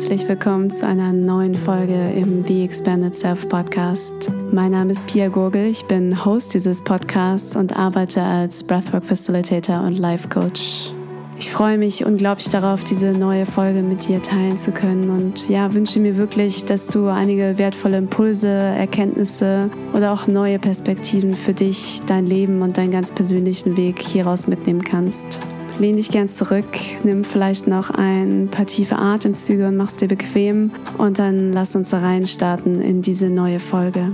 [0.00, 4.32] herzlich willkommen zu einer neuen Folge im The Expanded Self Podcast.
[4.50, 9.82] Mein Name ist Pia Gurgel, ich bin Host dieses Podcasts und arbeite als Breathwork Facilitator
[9.82, 10.94] und Life Coach.
[11.38, 15.74] Ich freue mich unglaublich darauf, diese neue Folge mit dir teilen zu können und ja,
[15.74, 22.00] wünsche mir wirklich, dass du einige wertvolle Impulse, Erkenntnisse oder auch neue Perspektiven für dich,
[22.06, 25.40] dein Leben und deinen ganz persönlichen Weg hieraus mitnehmen kannst.
[25.80, 26.66] Lehn dich gern zurück,
[27.04, 31.94] nimm vielleicht noch ein paar tiefe Atemzüge und mach's dir bequem und dann lass uns
[31.94, 34.12] reinstarten in diese neue Folge.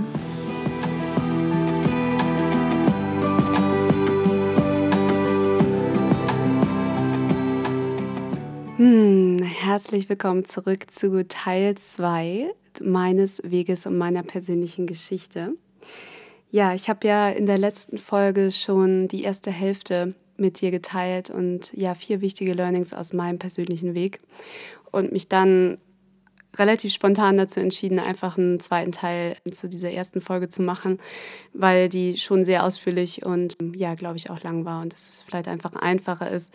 [8.77, 15.55] Hm, herzlich willkommen zurück zu Teil 2 meines Weges und meiner persönlichen Geschichte.
[16.49, 21.29] Ja, ich habe ja in der letzten Folge schon die erste Hälfte mit dir geteilt
[21.29, 24.19] und ja, vier wichtige Learnings aus meinem persönlichen Weg
[24.91, 25.77] und mich dann
[26.55, 30.99] relativ spontan dazu entschieden, einfach einen zweiten Teil zu dieser ersten Folge zu machen,
[31.53, 35.47] weil die schon sehr ausführlich und ja, glaube ich, auch lang war und es vielleicht
[35.47, 36.53] einfach einfacher ist,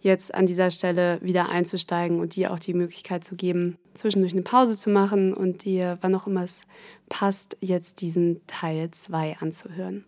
[0.00, 4.42] jetzt an dieser Stelle wieder einzusteigen und dir auch die Möglichkeit zu geben, zwischendurch eine
[4.42, 6.62] Pause zu machen und dir, wann auch immer es
[7.08, 10.04] passt, jetzt diesen Teil 2 anzuhören.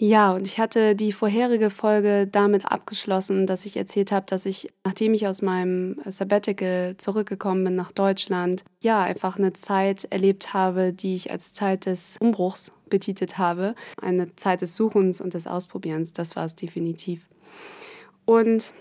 [0.00, 4.68] Ja, und ich hatte die vorherige Folge damit abgeschlossen, dass ich erzählt habe, dass ich,
[4.84, 10.92] nachdem ich aus meinem Sabbatical zurückgekommen bin nach Deutschland, ja, einfach eine Zeit erlebt habe,
[10.92, 13.74] die ich als Zeit des Umbruchs betitelt habe.
[14.00, 17.26] Eine Zeit des Suchens und des Ausprobierens, das war es definitiv.
[18.24, 18.72] Und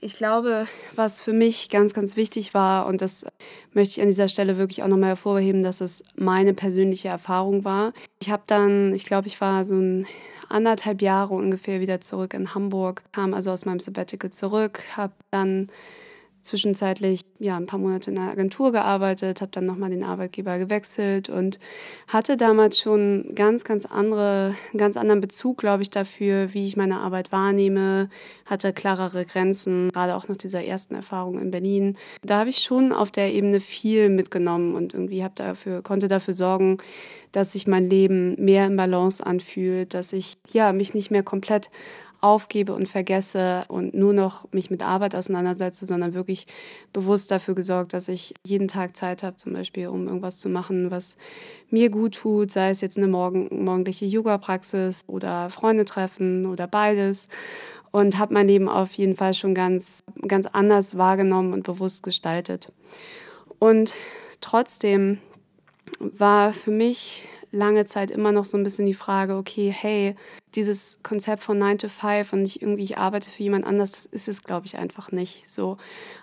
[0.00, 3.26] ich glaube, was für mich ganz, ganz wichtig war, und das
[3.72, 7.92] möchte ich an dieser Stelle wirklich auch nochmal hervorheben, dass es meine persönliche Erfahrung war.
[8.20, 10.06] Ich habe dann, ich glaube, ich war so ein
[10.48, 15.68] anderthalb Jahre ungefähr wieder zurück in Hamburg, kam also aus meinem Sabbatical zurück, habe dann
[16.42, 21.28] zwischenzeitlich ja ein paar Monate in einer Agentur gearbeitet, habe dann nochmal den Arbeitgeber gewechselt
[21.28, 21.58] und
[22.08, 27.00] hatte damals schon ganz, ganz andere, ganz anderen Bezug, glaube ich, dafür, wie ich meine
[27.00, 28.08] Arbeit wahrnehme,
[28.46, 31.96] hatte klarere Grenzen, gerade auch nach dieser ersten Erfahrung in Berlin.
[32.22, 36.34] Da habe ich schon auf der Ebene viel mitgenommen und irgendwie habe dafür, konnte dafür
[36.34, 36.78] sorgen,
[37.32, 41.70] dass sich mein Leben mehr im Balance anfühlt, dass ich ja mich nicht mehr komplett
[42.20, 46.46] aufgebe und vergesse und nur noch mich mit Arbeit auseinandersetze, sondern wirklich
[46.92, 50.90] bewusst dafür gesorgt, dass ich jeden Tag Zeit habe, zum Beispiel, um irgendwas zu machen,
[50.90, 51.16] was
[51.70, 57.28] mir gut tut, sei es jetzt eine morgen, morgendliche Yoga-Praxis oder Freunde treffen oder beides.
[57.92, 62.72] Und habe mein Leben auf jeden Fall schon ganz, ganz anders wahrgenommen und bewusst gestaltet.
[63.58, 63.94] Und
[64.40, 65.18] trotzdem
[65.98, 70.14] war für mich lange Zeit immer noch so ein bisschen die Frage, okay, hey,
[70.54, 74.06] dieses Konzept von 9 to 5 und nicht irgendwie, ich arbeite für jemand anders, das
[74.06, 75.48] ist es, glaube ich, einfach nicht.
[75.48, 75.76] So,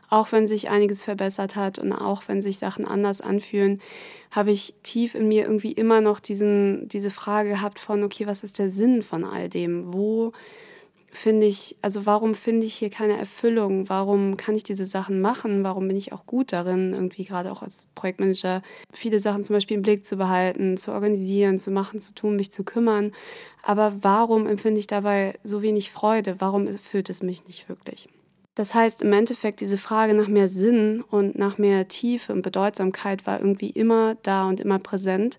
[0.09, 3.81] auch wenn sich einiges verbessert hat und auch wenn sich Sachen anders anfühlen,
[4.31, 8.43] habe ich tief in mir irgendwie immer noch diesen, diese Frage gehabt von, okay, was
[8.43, 9.93] ist der Sinn von all dem?
[9.93, 10.33] Wo
[11.17, 13.89] finde ich, also warum finde ich hier keine Erfüllung?
[13.89, 15.63] Warum kann ich diese Sachen machen?
[15.63, 18.61] Warum bin ich auch gut darin, irgendwie gerade auch als Projektmanager
[18.93, 22.51] viele Sachen zum Beispiel im Blick zu behalten, zu organisieren, zu machen, zu tun, mich
[22.51, 23.13] zu kümmern?
[23.67, 26.39] Aber warum empfinde ich dabei so wenig Freude?
[26.39, 28.07] Warum erfüllt es mich nicht wirklich?
[28.55, 33.27] Das heißt, im Endeffekt, diese Frage nach mehr Sinn und nach mehr Tiefe und Bedeutsamkeit
[33.27, 35.37] war irgendwie immer da und immer präsent.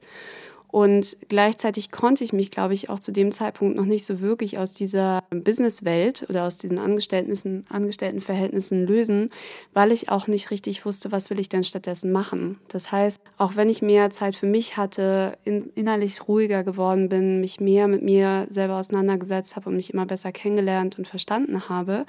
[0.78, 4.58] Und gleichzeitig konnte ich mich, glaube ich, auch zu dem Zeitpunkt noch nicht so wirklich
[4.58, 9.30] aus dieser Businesswelt oder aus diesen Angestellten, Angestelltenverhältnissen lösen,
[9.72, 12.60] weil ich auch nicht richtig wusste, was will ich denn stattdessen machen.
[12.68, 17.40] Das heißt, auch wenn ich mehr Zeit für mich hatte, in, innerlich ruhiger geworden bin,
[17.40, 22.06] mich mehr mit mir selber auseinandergesetzt habe und mich immer besser kennengelernt und verstanden habe,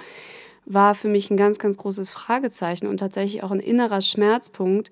[0.66, 4.92] war für mich ein ganz, ganz großes Fragezeichen und tatsächlich auch ein innerer Schmerzpunkt,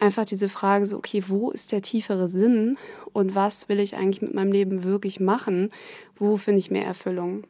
[0.00, 2.78] einfach diese Frage so, okay, wo ist der tiefere Sinn
[3.12, 5.70] und was will ich eigentlich mit meinem Leben wirklich machen?
[6.16, 7.44] Wo finde ich mehr Erfüllung?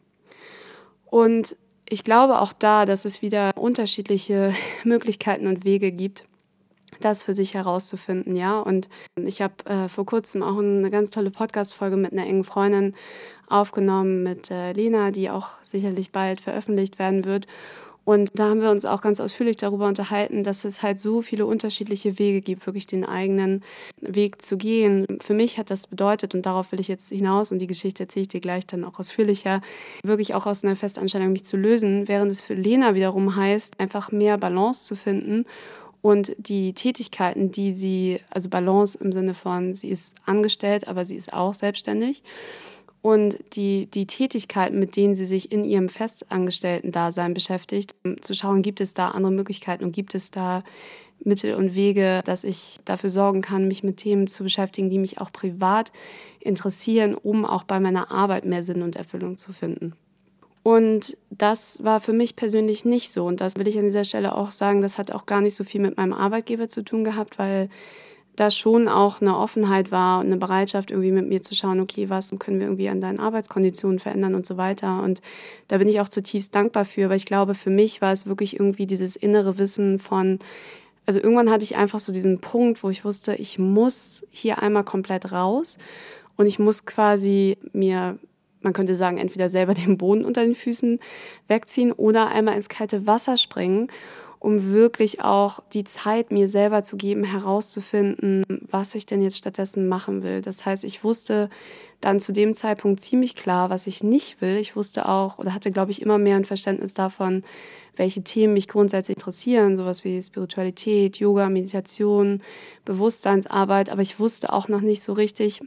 [1.07, 1.57] Und
[1.89, 4.55] ich glaube auch da, dass es wieder unterschiedliche
[4.85, 6.25] Möglichkeiten und Wege gibt,
[7.01, 8.61] das für sich herauszufinden, ja.
[8.61, 12.95] Und ich habe äh, vor kurzem auch eine ganz tolle Podcast-Folge mit einer engen Freundin
[13.49, 17.47] aufgenommen, mit äh, Lena, die auch sicherlich bald veröffentlicht werden wird.
[18.11, 21.47] Und da haben wir uns auch ganz ausführlich darüber unterhalten, dass es halt so viele
[21.47, 23.62] unterschiedliche Wege gibt, wirklich den eigenen
[24.01, 25.07] Weg zu gehen.
[25.21, 28.23] Für mich hat das bedeutet, und darauf will ich jetzt hinaus, und die Geschichte erzähle
[28.23, 29.62] ich dir gleich dann auch ausführlicher,
[30.03, 34.11] wirklich auch aus einer Festanstellung mich zu lösen, während es für Lena wiederum heißt, einfach
[34.11, 35.45] mehr Balance zu finden
[36.03, 41.15] und die Tätigkeiten, die sie, also Balance im Sinne von, sie ist angestellt, aber sie
[41.15, 42.25] ist auch selbstständig
[43.02, 48.81] und die, die Tätigkeiten, mit denen sie sich in ihrem Festangestellten-Dasein beschäftigt, zu schauen, gibt
[48.81, 50.62] es da andere Möglichkeiten und gibt es da
[51.23, 55.20] Mittel und Wege, dass ich dafür sorgen kann, mich mit Themen zu beschäftigen, die mich
[55.20, 55.93] auch privat
[56.41, 59.94] interessieren, um auch bei meiner Arbeit mehr Sinn und Erfüllung zu finden.
[60.62, 63.25] Und das war für mich persönlich nicht so.
[63.25, 65.64] Und das will ich an dieser Stelle auch sagen, das hat auch gar nicht so
[65.64, 67.70] viel mit meinem Arbeitgeber zu tun gehabt, weil
[68.41, 72.09] da schon auch eine Offenheit war und eine Bereitschaft, irgendwie mit mir zu schauen, okay,
[72.09, 75.03] was können wir irgendwie an deinen Arbeitskonditionen verändern und so weiter.
[75.03, 75.21] Und
[75.69, 78.59] da bin ich auch zutiefst dankbar für, weil ich glaube, für mich war es wirklich
[78.59, 80.39] irgendwie dieses innere Wissen von,
[81.05, 84.85] also irgendwann hatte ich einfach so diesen Punkt, wo ich wusste, ich muss hier einmal
[84.85, 85.77] komplett raus
[86.37, 88.19] und ich muss quasi mir
[88.63, 91.01] man könnte sagen, entweder selber den Boden unter den Füßen
[91.49, 93.89] wegziehen oder einmal ins kalte Wasser springen,
[94.41, 99.87] um wirklich auch die Zeit mir selber zu geben, herauszufinden, was ich denn jetzt stattdessen
[99.87, 100.41] machen will.
[100.41, 101.51] Das heißt, ich wusste
[102.01, 104.57] dann zu dem Zeitpunkt ziemlich klar, was ich nicht will.
[104.57, 107.45] Ich wusste auch oder hatte, glaube ich, immer mehr ein Verständnis davon,
[107.97, 112.43] welche Themen mich grundsätzlich interessieren, sowas wie Spiritualität, Yoga, Meditation,
[112.87, 113.91] Bewusstseinsarbeit.
[113.91, 115.61] Aber ich wusste auch noch nicht so richtig,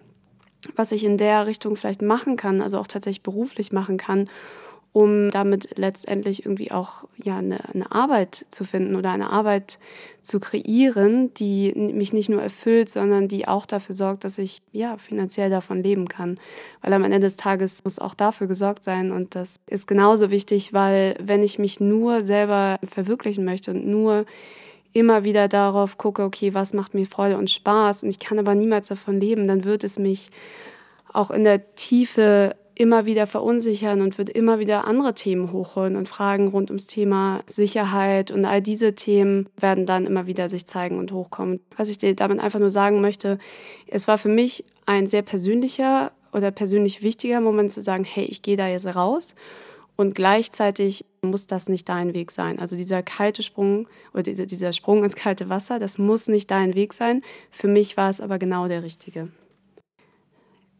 [0.75, 4.29] was ich in der Richtung vielleicht machen kann, also auch tatsächlich beruflich machen kann,
[4.93, 9.79] um damit letztendlich irgendwie auch ja, eine, eine Arbeit zu finden oder eine Arbeit
[10.21, 14.97] zu kreieren, die mich nicht nur erfüllt, sondern die auch dafür sorgt, dass ich ja
[14.97, 16.35] finanziell davon leben kann.
[16.81, 20.73] Weil am Ende des Tages muss auch dafür gesorgt sein und das ist genauso wichtig,
[20.73, 24.25] weil wenn ich mich nur selber verwirklichen möchte und nur
[24.93, 28.53] immer wieder darauf gucke, okay, was macht mir Freude und Spaß und ich kann aber
[28.53, 30.29] niemals davon leben, dann wird es mich
[31.11, 36.09] auch in der Tiefe immer wieder verunsichern und wird immer wieder andere Themen hochholen und
[36.09, 40.97] Fragen rund ums Thema Sicherheit und all diese Themen werden dann immer wieder sich zeigen
[40.97, 41.59] und hochkommen.
[41.77, 43.37] Was ich dir damit einfach nur sagen möchte,
[43.87, 48.41] es war für mich ein sehr persönlicher oder persönlich wichtiger Moment zu sagen, hey, ich
[48.41, 49.35] gehe da jetzt raus
[49.95, 52.59] und gleichzeitig muss das nicht dein Weg sein.
[52.59, 56.93] Also dieser kalte Sprung oder dieser Sprung ins kalte Wasser, das muss nicht dein Weg
[56.93, 57.21] sein.
[57.51, 59.29] Für mich war es aber genau der richtige.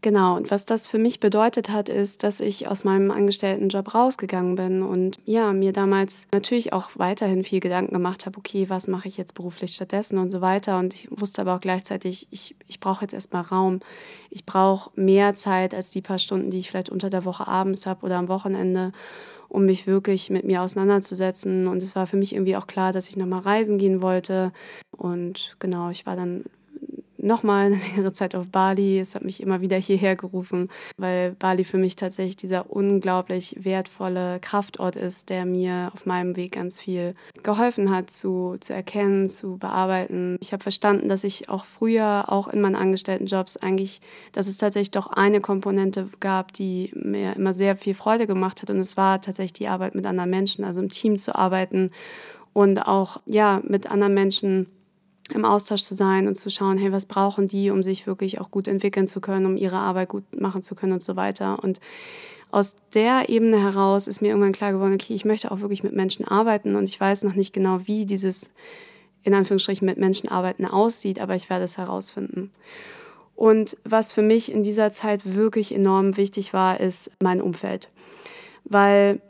[0.03, 4.55] Genau, und was das für mich bedeutet hat, ist, dass ich aus meinem Angestelltenjob rausgegangen
[4.55, 9.07] bin und ja, mir damals natürlich auch weiterhin viel Gedanken gemacht habe, okay, was mache
[9.07, 10.77] ich jetzt beruflich stattdessen und so weiter.
[10.77, 13.79] Und ich wusste aber auch gleichzeitig, ich, ich brauche jetzt erstmal Raum.
[14.29, 17.85] Ich brauche mehr Zeit als die paar Stunden, die ich vielleicht unter der Woche abends
[17.85, 18.91] habe oder am Wochenende
[19.47, 21.65] um mich wirklich mit mir auseinanderzusetzen.
[21.65, 24.51] Und es war für mich irgendwie auch klar, dass ich nochmal reisen gehen wollte.
[24.91, 26.43] Und genau, ich war dann
[27.23, 28.99] nochmal eine längere Zeit auf Bali.
[28.99, 34.39] Es hat mich immer wieder hierher gerufen, weil Bali für mich tatsächlich dieser unglaublich wertvolle
[34.39, 39.57] Kraftort ist, der mir auf meinem Weg ganz viel geholfen hat zu, zu erkennen, zu
[39.57, 40.37] bearbeiten.
[40.41, 44.01] Ich habe verstanden, dass ich auch früher, auch in meinen Angestelltenjobs, eigentlich,
[44.33, 48.69] dass es tatsächlich doch eine Komponente gab, die mir immer sehr viel Freude gemacht hat.
[48.69, 51.91] Und es war tatsächlich die Arbeit mit anderen Menschen, also im Team zu arbeiten
[52.53, 54.67] und auch ja mit anderen Menschen
[55.31, 58.51] im Austausch zu sein und zu schauen, hey, was brauchen die, um sich wirklich auch
[58.51, 61.63] gut entwickeln zu können, um ihre Arbeit gut machen zu können und so weiter.
[61.63, 61.79] Und
[62.51, 65.93] aus der Ebene heraus ist mir irgendwann klar geworden, okay, ich möchte auch wirklich mit
[65.93, 68.51] Menschen arbeiten und ich weiß noch nicht genau, wie dieses
[69.23, 72.51] in Anführungsstrichen mit Menschen arbeiten aussieht, aber ich werde es herausfinden.
[73.35, 77.89] Und was für mich in dieser Zeit wirklich enorm wichtig war, ist mein Umfeld.
[78.65, 79.21] Weil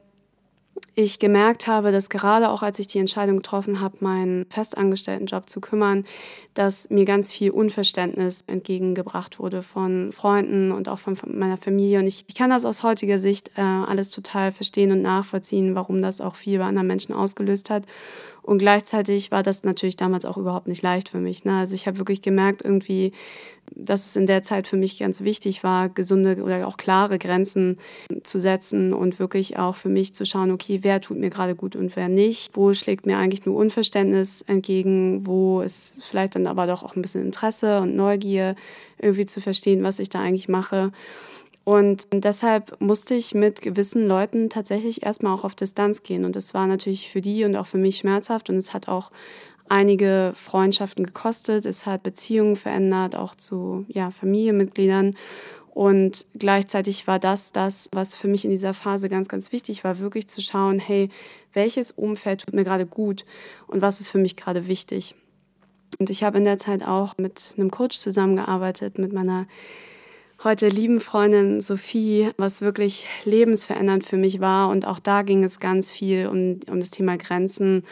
[0.95, 5.49] ich gemerkt habe, dass gerade auch als ich die Entscheidung getroffen habe, meinen festangestellten Job
[5.49, 6.05] zu kümmern,
[6.53, 11.99] dass mir ganz viel Unverständnis entgegengebracht wurde von Freunden und auch von meiner Familie.
[11.99, 16.01] Und ich, ich kann das aus heutiger Sicht äh, alles total verstehen und nachvollziehen, warum
[16.01, 17.85] das auch viel bei anderen Menschen ausgelöst hat.
[18.43, 21.45] Und gleichzeitig war das natürlich damals auch überhaupt nicht leicht für mich.
[21.45, 21.57] Ne?
[21.57, 23.13] Also ich habe wirklich gemerkt, irgendwie,
[23.73, 27.77] dass es in der Zeit für mich ganz wichtig war, gesunde oder auch klare Grenzen
[28.23, 31.77] zu setzen und wirklich auch für mich zu schauen, okay, wer tut mir gerade gut
[31.77, 32.55] und wer nicht.
[32.55, 37.01] Wo schlägt mir eigentlich nur Unverständnis entgegen, wo ist vielleicht dann aber doch auch ein
[37.01, 38.55] bisschen Interesse und Neugier,
[38.99, 40.91] irgendwie zu verstehen, was ich da eigentlich mache.
[41.65, 46.25] Und deshalb musste ich mit gewissen Leuten tatsächlich erstmal auch auf Distanz gehen.
[46.25, 48.49] Und das war natürlich für die und auch für mich schmerzhaft.
[48.49, 49.11] Und es hat auch
[49.69, 51.65] einige Freundschaften gekostet.
[51.65, 55.15] Es hat Beziehungen verändert, auch zu ja, Familienmitgliedern.
[55.73, 59.99] Und gleichzeitig war das das, was für mich in dieser Phase ganz, ganz wichtig war,
[59.99, 61.09] wirklich zu schauen, hey,
[61.53, 63.25] welches Umfeld tut mir gerade gut
[63.67, 65.15] und was ist für mich gerade wichtig.
[65.97, 69.47] Und ich habe in der Zeit auch mit einem Coach zusammengearbeitet, mit meiner
[70.43, 74.69] heute lieben Freundin Sophie, was wirklich lebensverändernd für mich war.
[74.69, 77.83] Und auch da ging es ganz viel um, um das Thema Grenzen,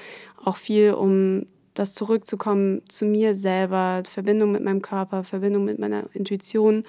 [0.44, 6.04] auch viel um das Zurückzukommen zu mir selber, Verbindung mit meinem Körper, Verbindung mit meiner
[6.14, 6.84] Intuition.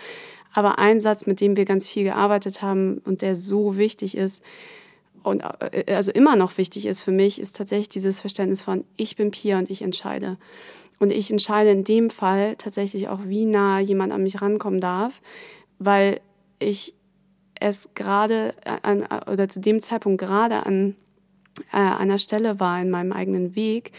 [0.52, 4.42] Aber ein Satz, mit dem wir ganz viel gearbeitet haben und der so wichtig ist,
[5.22, 9.16] und äh, also immer noch wichtig ist für mich, ist tatsächlich dieses Verständnis von, ich
[9.16, 10.36] bin Pia und ich entscheide.
[11.02, 15.20] Und ich entscheide in dem Fall tatsächlich auch, wie nah jemand an mich rankommen darf,
[15.80, 16.20] weil
[16.60, 16.94] ich
[17.58, 20.94] es gerade an, oder zu dem Zeitpunkt gerade an
[21.72, 23.90] äh, einer Stelle war in meinem eigenen Weg,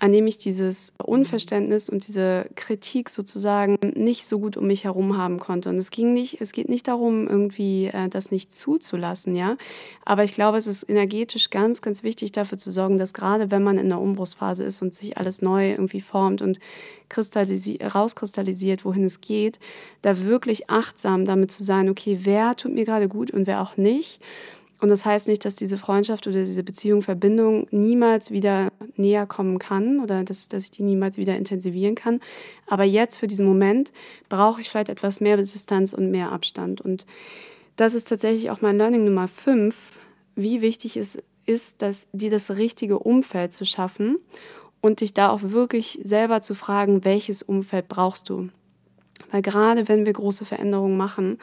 [0.00, 5.16] an dem ich dieses Unverständnis und diese Kritik sozusagen nicht so gut um mich herum
[5.16, 5.68] haben konnte.
[5.68, 9.56] Und es ging nicht, es geht nicht darum, irgendwie äh, das nicht zuzulassen, ja.
[10.04, 13.62] Aber ich glaube, es ist energetisch ganz, ganz wichtig dafür zu sorgen, dass gerade wenn
[13.62, 16.60] man in der Umbruchsphase ist und sich alles neu irgendwie formt und
[17.14, 19.58] rauskristallisiert, wohin es geht,
[20.02, 23.76] da wirklich achtsam damit zu sein, okay, wer tut mir gerade gut und wer auch
[23.76, 24.20] nicht.
[24.80, 29.58] Und das heißt nicht, dass diese Freundschaft oder diese Beziehung, Verbindung niemals wieder näher kommen
[29.58, 32.20] kann oder dass, dass ich die niemals wieder intensivieren kann.
[32.66, 33.92] Aber jetzt für diesen Moment
[34.28, 36.80] brauche ich vielleicht etwas mehr Distanz und mehr Abstand.
[36.80, 37.06] Und
[37.74, 39.98] das ist tatsächlich auch mein Learning Nummer 5,
[40.36, 44.18] wie wichtig es ist, dass dir das richtige Umfeld zu schaffen
[44.80, 48.48] und dich da auch wirklich selber zu fragen, welches Umfeld brauchst du.
[49.32, 51.38] Weil gerade wenn wir große Veränderungen machen,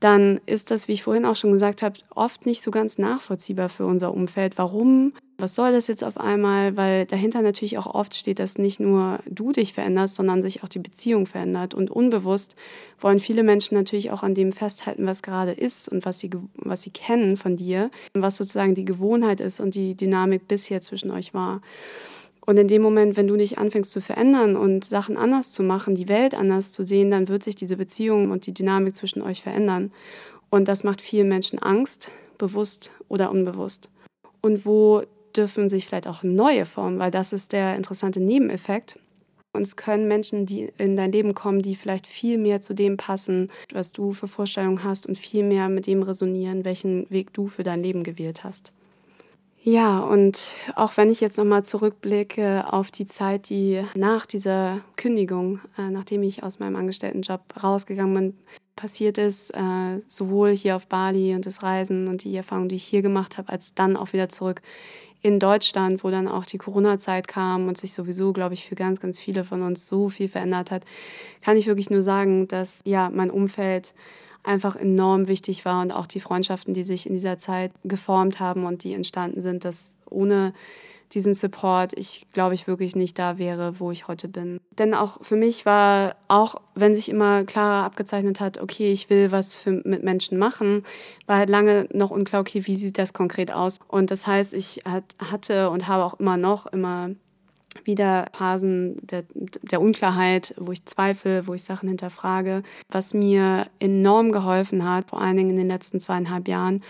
[0.00, 3.68] dann ist das, wie ich vorhin auch schon gesagt habe, oft nicht so ganz nachvollziehbar
[3.68, 4.58] für unser Umfeld.
[4.58, 5.14] Warum?
[5.38, 6.76] Was soll das jetzt auf einmal?
[6.76, 10.68] Weil dahinter natürlich auch oft steht, dass nicht nur du dich veränderst, sondern sich auch
[10.68, 11.74] die Beziehung verändert.
[11.74, 12.56] Und unbewusst
[13.00, 16.82] wollen viele Menschen natürlich auch an dem festhalten, was gerade ist und was sie, was
[16.82, 21.32] sie kennen von dir, was sozusagen die Gewohnheit ist und die Dynamik bisher zwischen euch
[21.32, 21.62] war.
[22.46, 25.96] Und in dem Moment, wenn du dich anfängst zu verändern und Sachen anders zu machen,
[25.96, 29.42] die Welt anders zu sehen, dann wird sich diese Beziehung und die Dynamik zwischen euch
[29.42, 29.92] verändern.
[30.48, 33.90] Und das macht vielen Menschen Angst, bewusst oder unbewusst.
[34.40, 35.02] Und wo
[35.36, 38.98] dürfen sich vielleicht auch neue formen, weil das ist der interessante Nebeneffekt.
[39.52, 42.96] Und es können Menschen, die in dein Leben kommen, die vielleicht viel mehr zu dem
[42.96, 47.48] passen, was du für Vorstellungen hast und viel mehr mit dem resonieren, welchen Weg du
[47.48, 48.72] für dein Leben gewählt hast.
[49.68, 50.40] Ja, und
[50.76, 56.22] auch wenn ich jetzt nochmal zurückblicke auf die Zeit, die nach dieser Kündigung, äh, nachdem
[56.22, 58.38] ich aus meinem Angestelltenjob rausgegangen bin,
[58.76, 62.84] passiert ist, äh, sowohl hier auf Bali und das Reisen und die Erfahrungen, die ich
[62.84, 64.62] hier gemacht habe, als dann auch wieder zurück
[65.20, 69.00] in Deutschland, wo dann auch die Corona-Zeit kam und sich sowieso, glaube ich, für ganz,
[69.00, 70.84] ganz viele von uns so viel verändert hat,
[71.42, 73.94] kann ich wirklich nur sagen, dass ja mein Umfeld
[74.46, 78.64] einfach enorm wichtig war und auch die Freundschaften, die sich in dieser Zeit geformt haben
[78.64, 80.52] und die entstanden sind, dass ohne
[81.12, 84.58] diesen Support ich glaube ich wirklich nicht da wäre, wo ich heute bin.
[84.78, 89.30] Denn auch für mich war, auch wenn sich immer klarer abgezeichnet hat, okay, ich will
[89.30, 90.84] was für, mit Menschen machen,
[91.26, 93.78] war halt lange noch unklar, okay, wie sieht das konkret aus?
[93.88, 94.82] Und das heißt, ich
[95.20, 97.10] hatte und habe auch immer noch immer
[97.84, 102.62] wieder Phasen der, der Unklarheit, wo ich zweifle, wo ich Sachen hinterfrage.
[102.88, 106.82] Was mir enorm geholfen hat, vor allen Dingen in den letzten zweieinhalb Jahren,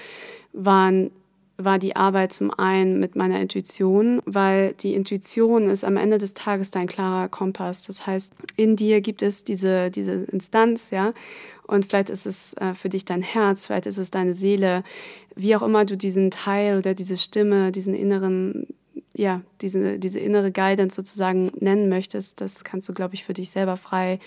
[0.52, 1.10] waren
[1.58, 6.34] war die Arbeit zum einen mit meiner Intuition, weil die Intuition ist am Ende des
[6.34, 7.86] Tages dein klarer Kompass.
[7.86, 11.14] Das heißt, in dir gibt es diese, diese Instanz, ja,
[11.66, 14.84] und vielleicht ist es äh, für dich dein Herz, vielleicht ist es deine Seele,
[15.34, 18.66] wie auch immer du diesen Teil oder diese Stimme, diesen inneren
[19.16, 23.50] ja, diese, diese innere Guidance sozusagen nennen möchtest, das kannst du, glaube ich, für dich
[23.50, 24.18] selber frei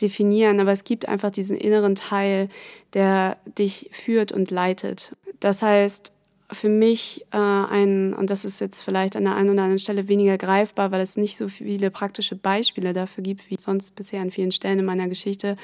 [0.00, 0.60] definieren.
[0.60, 2.48] Aber es gibt einfach diesen inneren Teil,
[2.94, 5.16] der dich führt und leitet.
[5.40, 6.12] Das heißt,
[6.50, 10.08] für mich äh, ein, und das ist jetzt vielleicht an der einen oder anderen Stelle
[10.08, 14.30] weniger greifbar, weil es nicht so viele praktische Beispiele dafür gibt, wie sonst bisher an
[14.30, 15.56] vielen Stellen in meiner Geschichte,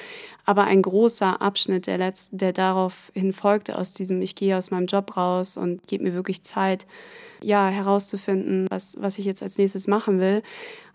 [0.45, 4.87] aber ein großer Abschnitt, der, letzt, der daraufhin folgte, aus diesem Ich gehe aus meinem
[4.87, 6.87] Job raus und gebe mir wirklich Zeit,
[7.43, 10.43] ja, herauszufinden, was, was ich jetzt als nächstes machen will.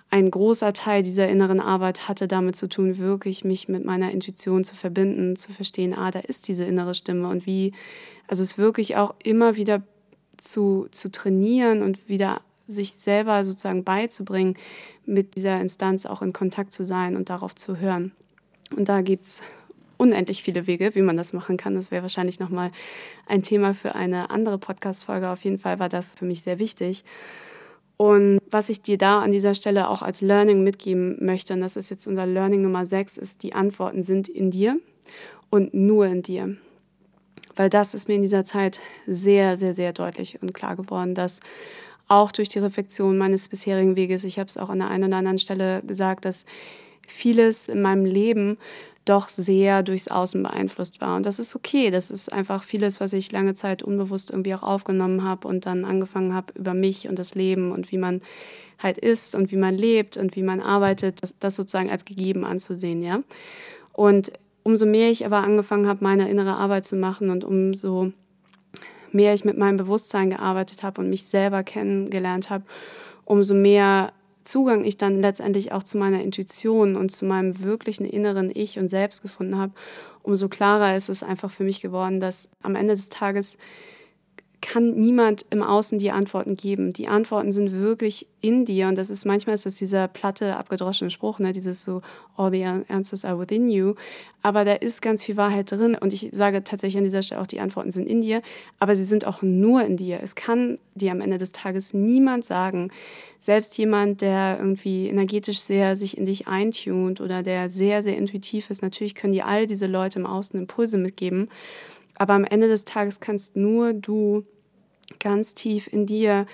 [0.08, 4.62] Ein großer Teil dieser inneren Arbeit hatte damit zu tun, wirklich mich mit meiner Intuition
[4.62, 7.72] zu verbinden, zu verstehen, ah, da ist diese innere Stimme und wie,
[8.28, 9.82] also es wirklich auch immer wieder
[10.36, 14.56] zu, zu trainieren und wieder sich selber sozusagen beizubringen,
[15.04, 18.12] mit dieser Instanz auch in Kontakt zu sein und darauf zu hören.
[18.76, 19.42] Und da gibt es
[19.96, 21.74] unendlich viele Wege, wie man das machen kann.
[21.74, 22.70] Das wäre wahrscheinlich nochmal
[23.26, 25.30] ein Thema für eine andere Podcast-Folge.
[25.30, 27.04] Auf jeden Fall war das für mich sehr wichtig.
[27.96, 31.76] Und was ich dir da an dieser Stelle auch als Learning mitgeben möchte, und das
[31.76, 34.78] ist jetzt unser Learning Nummer 6, ist, die Antworten sind in dir
[35.50, 36.56] und nur in dir.
[37.54, 41.40] Weil das ist mir in dieser Zeit sehr, sehr, sehr deutlich und klar geworden, dass
[42.08, 45.16] auch durch die Reflexion meines bisherigen Weges, ich habe es auch an der einen oder
[45.16, 46.44] anderen Stelle gesagt, dass
[47.08, 48.58] vieles in meinem Leben
[49.06, 51.16] doch sehr durchs Außen beeinflusst war.
[51.16, 51.90] Und das ist okay.
[51.90, 55.84] Das ist einfach vieles, was ich lange Zeit unbewusst irgendwie auch aufgenommen habe und dann
[55.84, 58.20] angefangen habe, über mich und das Leben und wie man
[58.78, 62.44] halt ist und wie man lebt und wie man arbeitet, das, das sozusagen als gegeben
[62.44, 63.20] anzusehen, ja.
[63.92, 64.32] Und
[64.64, 68.12] umso mehr ich aber angefangen habe, meine innere Arbeit zu machen und umso
[69.12, 72.64] mehr ich mit meinem Bewusstsein gearbeitet habe und mich selber kennengelernt habe,
[73.24, 74.12] umso mehr
[74.46, 78.88] Zugang ich dann letztendlich auch zu meiner Intuition und zu meinem wirklichen inneren Ich und
[78.88, 79.72] Selbst gefunden habe,
[80.22, 83.58] umso klarer ist es einfach für mich geworden, dass am Ende des Tages
[84.66, 86.92] kann niemand im Außen die Antworten geben.
[86.92, 91.10] Die Antworten sind wirklich in dir und das ist manchmal ist das dieser platte, abgedroschene
[91.10, 91.52] Spruch, ne?
[91.52, 92.02] dieses so,
[92.36, 93.94] all the answers are within you.
[94.42, 97.46] Aber da ist ganz viel Wahrheit drin und ich sage tatsächlich an dieser Stelle auch,
[97.46, 98.42] die Antworten sind in dir,
[98.80, 100.18] aber sie sind auch nur in dir.
[100.20, 102.90] Es kann dir am Ende des Tages niemand sagen,
[103.38, 108.68] selbst jemand, der irgendwie energetisch sehr sich in dich eintunt oder der sehr, sehr intuitiv
[108.70, 111.50] ist, natürlich können dir all diese Leute im Außen Impulse mitgeben.
[112.16, 114.44] Aber am Ende des Tages kannst nur du
[115.20, 116.46] ganz tief in dir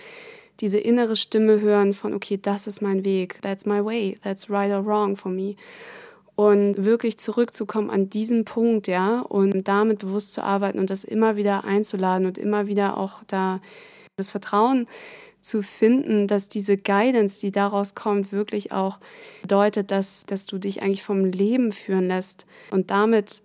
[0.61, 4.71] diese innere Stimme hören von, okay, das ist mein Weg, that's my way, that's right
[4.71, 5.57] or wrong for me.
[6.35, 11.37] Und wirklich zurückzukommen an diesen Punkt, ja, und damit bewusst zu arbeiten und das immer
[11.37, 13.61] wieder einzuladen und immer wieder auch da
[14.17, 14.87] das Vertrauen
[15.41, 18.99] zu finden, dass diese Guidance, die daraus kommt, wirklich auch
[19.43, 23.43] bedeutet, dass, dass du dich eigentlich vom Leben führen lässt und damit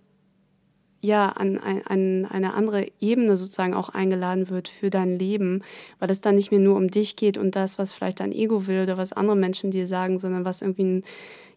[1.01, 5.63] ja, an, an eine andere Ebene sozusagen auch eingeladen wird für dein Leben,
[5.99, 8.67] weil es dann nicht mehr nur um dich geht und das, was vielleicht dein Ego
[8.67, 11.03] will oder was andere Menschen dir sagen, sondern was irgendwie ein,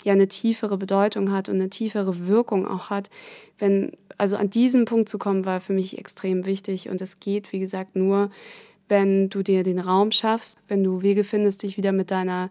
[0.05, 3.09] ja eine tiefere Bedeutung hat und eine tiefere Wirkung auch hat.
[3.59, 7.53] Wenn, also an diesem Punkt zu kommen, war für mich extrem wichtig und es geht,
[7.53, 8.31] wie gesagt, nur,
[8.89, 12.51] wenn du dir den Raum schaffst, wenn du Wege findest, dich wieder mit deiner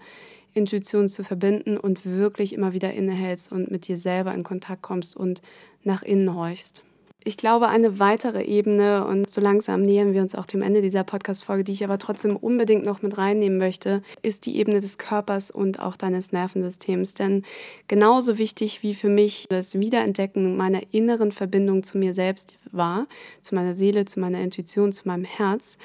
[0.59, 5.17] Intuition zu verbinden und wirklich immer wieder innehältst und mit dir selber in Kontakt kommst
[5.17, 5.41] und
[5.83, 6.83] nach innen horchst.
[7.25, 11.03] Ich glaube, eine weitere Ebene, und so langsam nähern wir uns auch dem Ende dieser
[11.03, 15.51] Podcast-Folge, die ich aber trotzdem unbedingt noch mit reinnehmen möchte, ist die Ebene des Körpers
[15.51, 17.15] und auch deines Nervensystems.
[17.15, 17.43] Denn
[17.89, 23.05] genauso wichtig wie für mich das Wiederentdecken meiner inneren Verbindung zu mir selbst war,
[23.41, 25.77] zu meiner Seele, zu meiner Intuition, zu meinem Herz,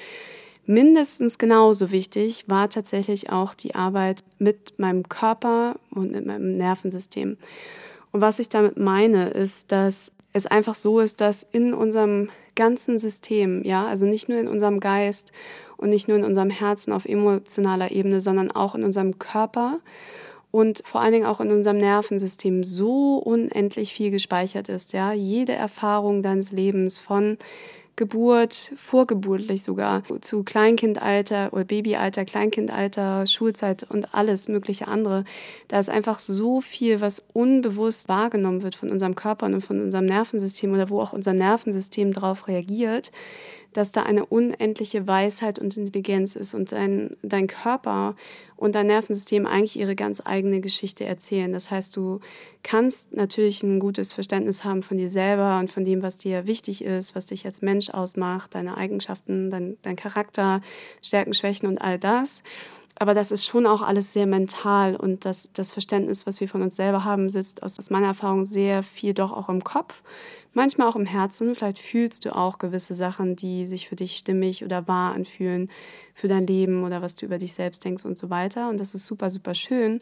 [0.65, 7.37] Mindestens genauso wichtig war tatsächlich auch die Arbeit mit meinem Körper und mit meinem Nervensystem.
[8.11, 12.97] Und was ich damit meine, ist, dass es einfach so ist, dass in unserem ganzen
[12.97, 15.31] System, ja, also nicht nur in unserem Geist
[15.77, 19.79] und nicht nur in unserem Herzen auf emotionaler Ebene, sondern auch in unserem Körper
[20.51, 25.51] und vor allen Dingen auch in unserem Nervensystem so unendlich viel gespeichert ist, ja, jede
[25.51, 27.37] Erfahrung deines Lebens von
[27.97, 35.23] Geburt, vorgeburtlich sogar, zu Kleinkindalter oder Babyalter, Kleinkindalter, Schulzeit und alles mögliche andere.
[35.69, 40.05] Da ist einfach so viel, was unbewusst wahrgenommen wird von unserem Körper und von unserem
[40.05, 43.11] Nervensystem oder wo auch unser Nervensystem darauf reagiert,
[43.75, 48.15] dass da eine unendliche Weisheit und Intelligenz ist und dein, dein Körper
[48.55, 51.51] und dein Nervensystem eigentlich ihre ganz eigene Geschichte erzählen.
[51.51, 52.21] Das heißt, du
[52.63, 56.85] kannst natürlich ein gutes Verständnis haben von dir selber und von dem, was dir wichtig
[56.85, 60.61] ist, was dich als Mensch ausmacht, deine Eigenschaften, dein, dein Charakter,
[61.01, 62.43] Stärken, Schwächen und all das.
[62.97, 66.61] Aber das ist schon auch alles sehr mental und das, das Verständnis, was wir von
[66.61, 70.01] uns selber haben, sitzt aus, aus meiner Erfahrung sehr viel doch auch im Kopf,
[70.53, 71.55] manchmal auch im Herzen.
[71.55, 75.69] Vielleicht fühlst du auch gewisse Sachen, die sich für dich stimmig oder wahr anfühlen
[76.13, 78.69] für dein Leben oder was du über dich selbst denkst und so weiter.
[78.69, 79.99] Und das ist super, super schön.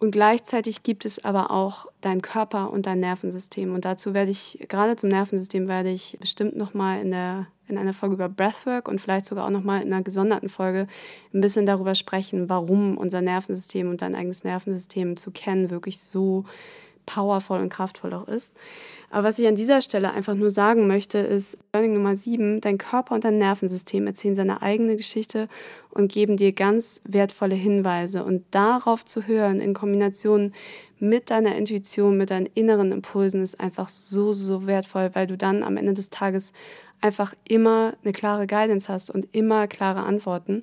[0.00, 3.74] Und gleichzeitig gibt es aber auch deinen Körper und dein Nervensystem.
[3.74, 7.12] Und dazu werde ich, gerade zum Nervensystem, werde ich bestimmt nochmal in,
[7.68, 10.86] in einer Folge über Breathwork und vielleicht sogar auch nochmal in einer gesonderten Folge
[11.34, 16.46] ein bisschen darüber sprechen, warum unser Nervensystem und dein eigenes Nervensystem zu kennen wirklich so
[17.14, 18.54] powervoll und kraftvoll auch ist.
[19.10, 22.78] Aber was ich an dieser Stelle einfach nur sagen möchte, ist Learning Nummer 7, dein
[22.78, 25.48] Körper und dein Nervensystem erzählen seine eigene Geschichte
[25.90, 28.24] und geben dir ganz wertvolle Hinweise.
[28.24, 30.52] Und darauf zu hören in Kombination
[31.00, 35.64] mit deiner Intuition, mit deinen inneren Impulsen ist einfach so, so wertvoll, weil du dann
[35.64, 36.52] am Ende des Tages
[37.00, 40.62] einfach immer eine klare Guidance hast und immer klare Antworten.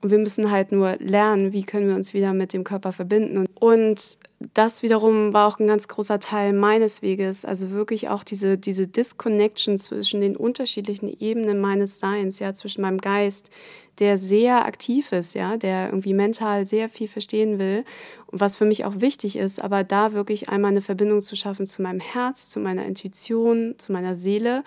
[0.00, 3.46] Und wir müssen halt nur lernen, wie können wir uns wieder mit dem Körper verbinden.
[3.54, 4.18] Und
[4.54, 7.44] das wiederum war auch ein ganz großer Teil meines Weges.
[7.44, 12.98] Also wirklich auch diese, diese Disconnection zwischen den unterschiedlichen Ebenen meines Seins, ja, zwischen meinem
[12.98, 13.50] Geist,
[13.98, 17.84] der sehr aktiv ist, ja, der irgendwie mental sehr viel verstehen will
[18.32, 21.82] was für mich auch wichtig ist, aber da wirklich einmal eine Verbindung zu schaffen zu
[21.82, 24.62] meinem Herz, zu meiner Intuition, zu meiner Seele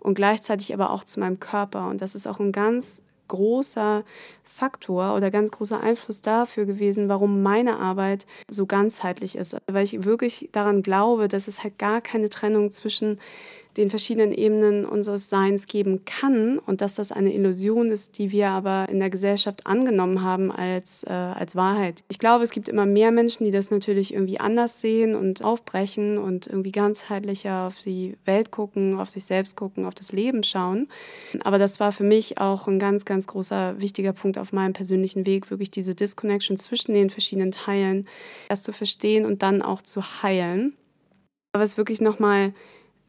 [0.00, 1.88] und gleichzeitig aber auch zu meinem Körper.
[1.88, 4.04] Und das ist auch ein ganz großer
[4.44, 9.56] Faktor oder ganz großer Einfluss dafür gewesen, warum meine Arbeit so ganzheitlich ist.
[9.66, 13.20] Weil ich wirklich daran glaube, dass es halt gar keine Trennung zwischen
[13.76, 18.48] den verschiedenen Ebenen unseres Seins geben kann und dass das eine Illusion ist, die wir
[18.48, 22.02] aber in der Gesellschaft angenommen haben als, äh, als Wahrheit.
[22.08, 26.18] Ich glaube, es gibt immer mehr Menschen, die das natürlich irgendwie anders sehen und aufbrechen
[26.18, 30.88] und irgendwie ganzheitlicher auf die Welt gucken, auf sich selbst gucken, auf das Leben schauen.
[31.44, 35.26] Aber das war für mich auch ein ganz, ganz großer, wichtiger Punkt auf meinem persönlichen
[35.26, 38.08] Weg, wirklich diese Disconnection zwischen den verschiedenen Teilen
[38.48, 40.74] erst zu verstehen und dann auch zu heilen.
[41.52, 42.52] Aber es wirklich nochmal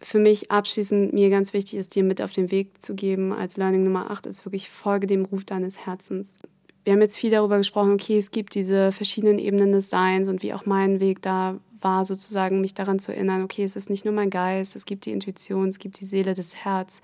[0.02, 3.58] für mich abschließend mir ganz wichtig ist, dir mit auf den Weg zu geben als
[3.58, 6.38] Learning Nummer 8, ist wirklich Folge dem Ruf deines Herzens.
[6.84, 10.42] Wir haben jetzt viel darüber gesprochen, okay, es gibt diese verschiedenen Ebenen des Seins und
[10.42, 14.06] wie auch mein Weg da war, sozusagen mich daran zu erinnern, okay, es ist nicht
[14.06, 17.02] nur mein Geist, es gibt die Intuition, es gibt die Seele, das Herz.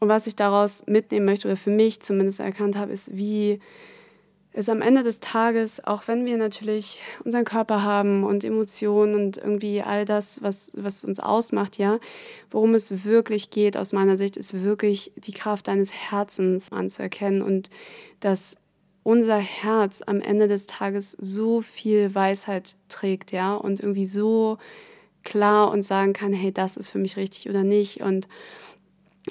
[0.00, 3.60] Und was ich daraus mitnehmen möchte oder für mich zumindest erkannt habe, ist, wie
[4.52, 9.36] ist am Ende des Tages, auch wenn wir natürlich unseren Körper haben und Emotionen und
[9.36, 11.98] irgendwie all das, was, was uns ausmacht, ja,
[12.50, 17.70] worum es wirklich geht aus meiner Sicht, ist wirklich die Kraft deines Herzens anzuerkennen und
[18.20, 18.56] dass
[19.02, 24.58] unser Herz am Ende des Tages so viel Weisheit trägt, ja, und irgendwie so
[25.24, 28.28] klar und sagen kann, hey, das ist für mich richtig oder nicht und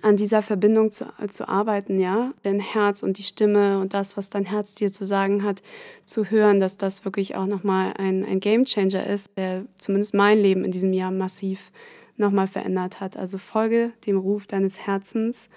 [0.04, 4.30] an dieser Verbindung zu, zu arbeiten, ja, dein Herz und die Stimme und das, was
[4.30, 5.62] dein Herz dir zu sagen hat,
[6.06, 10.40] zu hören, dass das wirklich auch nochmal ein, ein Game Changer ist, der zumindest mein
[10.40, 11.72] Leben in diesem Jahr massiv
[12.18, 13.18] nochmal verändert hat.
[13.18, 15.50] Also folge dem Ruf deines Herzens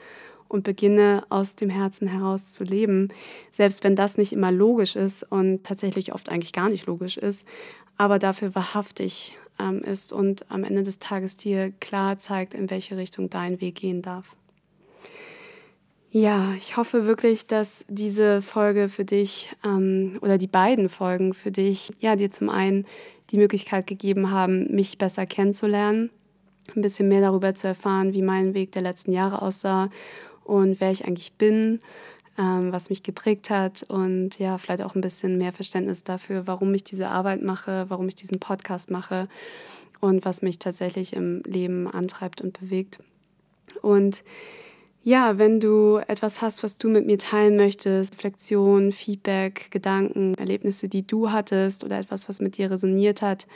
[0.48, 3.08] und beginne aus dem Herzen heraus zu leben,
[3.52, 7.46] selbst wenn das nicht immer logisch ist und tatsächlich oft eigentlich gar nicht logisch ist,
[7.96, 12.96] aber dafür wahrhaftig ähm, ist und am Ende des Tages dir klar zeigt, in welche
[12.96, 14.34] Richtung dein Weg gehen darf.
[16.12, 21.52] Ja, ich hoffe wirklich, dass diese Folge für dich ähm, oder die beiden Folgen für
[21.52, 22.84] dich, ja, dir zum einen
[23.30, 26.10] die Möglichkeit gegeben haben, mich besser kennenzulernen,
[26.74, 29.88] ein bisschen mehr darüber zu erfahren, wie mein Weg der letzten Jahre aussah
[30.42, 31.78] und wer ich eigentlich bin,
[32.38, 36.72] ähm, was mich geprägt hat und ja, vielleicht auch ein bisschen mehr Verständnis dafür, warum
[36.74, 39.28] ich diese Arbeit mache, warum ich diesen Podcast mache
[40.00, 42.98] und was mich tatsächlich im Leben antreibt und bewegt.
[43.82, 44.24] Und
[45.02, 50.88] ja, wenn du etwas hast, was du mit mir teilen möchtest, Reflexion, Feedback, Gedanken, Erlebnisse,
[50.88, 53.46] die du hattest oder etwas, was mit dir resoniert hat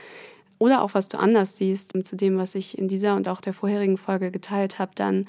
[0.59, 3.53] oder auch was du anders siehst zu dem, was ich in dieser und auch der
[3.53, 5.27] vorherigen Folge geteilt habe, dann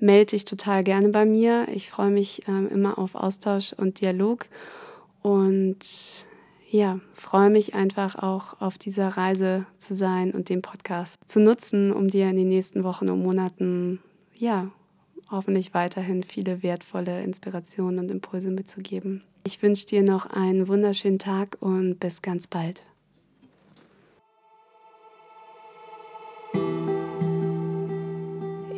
[0.00, 1.68] melde dich total gerne bei mir.
[1.72, 4.46] Ich freue mich ähm, immer auf Austausch und Dialog
[5.22, 5.78] und
[6.70, 11.92] ja, freue mich einfach auch auf dieser Reise zu sein und den Podcast zu nutzen,
[11.92, 14.00] um dir in den nächsten Wochen und Monaten
[14.34, 14.70] ja,
[15.30, 19.22] hoffentlich weiterhin viele wertvolle Inspirationen und Impulse mitzugeben.
[19.44, 22.82] Ich wünsche dir noch einen wunderschönen Tag und bis ganz bald.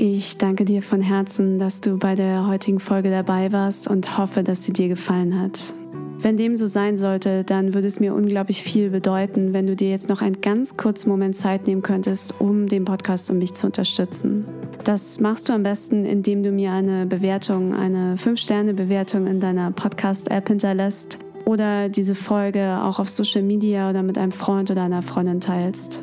[0.05, 4.43] Ich danke dir von Herzen, dass du bei der heutigen Folge dabei warst und hoffe,
[4.43, 5.75] dass sie dir gefallen hat.
[6.19, 9.91] Wenn dem so sein sollte, dann würde es mir unglaublich viel bedeuten, wenn du dir
[9.91, 13.67] jetzt noch einen ganz kurzen Moment Zeit nehmen könntest, um den Podcast und mich zu
[13.67, 14.45] unterstützen.
[14.83, 20.49] Das machst du am besten, indem du mir eine Bewertung, eine 5-Sterne-Bewertung in deiner Podcast-App
[20.49, 25.39] hinterlässt oder diese Folge auch auf Social Media oder mit einem Freund oder einer Freundin
[25.39, 26.03] teilst.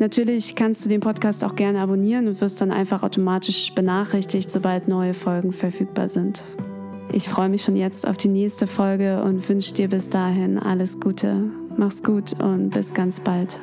[0.00, 4.88] Natürlich kannst du den Podcast auch gerne abonnieren und wirst dann einfach automatisch benachrichtigt, sobald
[4.88, 6.42] neue Folgen verfügbar sind.
[7.12, 11.00] Ich freue mich schon jetzt auf die nächste Folge und wünsche dir bis dahin alles
[11.00, 11.44] Gute.
[11.76, 13.60] Mach's gut und bis ganz bald.